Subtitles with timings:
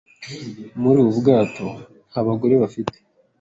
[0.81, 1.67] Muri ubu bwato
[2.09, 2.95] nta bagore bafite.